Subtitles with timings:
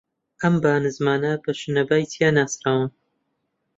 [0.41, 2.89] ئەم با نزمانە بە شنەبای چیا ناسراون